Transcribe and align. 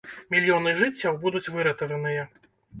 Мільёны 0.35 0.73
жыццяў 0.79 1.21
будуць 1.27 1.45
выратаваныя! 1.59 2.29